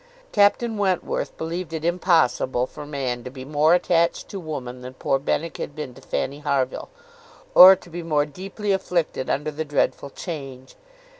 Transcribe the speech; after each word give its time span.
Captain 0.31 0.79
Wentworth 0.79 1.37
believed 1.37 1.73
it 1.73 1.85
impossible 1.85 2.65
for 2.65 2.87
man 2.87 3.23
to 3.23 3.29
be 3.29 3.45
more 3.45 3.75
attached 3.75 4.27
to 4.29 4.39
woman 4.39 4.81
than 4.81 4.95
poor 4.95 5.19
Benwick 5.19 5.57
had 5.57 5.75
been 5.75 5.93
to 5.93 6.01
Fanny 6.01 6.39
Harville, 6.39 6.89
or 7.53 7.75
to 7.75 7.87
be 7.87 8.01
more 8.01 8.25
deeply 8.25 8.71
afflicted 8.71 9.29
under 9.29 9.51
the 9.51 9.63
dreadful 9.63 10.09
change. 10.09 10.75